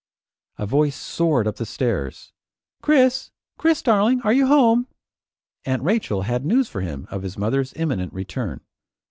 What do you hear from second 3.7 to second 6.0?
darling? Are you home?" Aunt